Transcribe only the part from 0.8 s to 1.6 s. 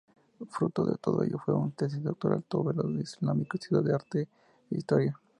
de todo ello fue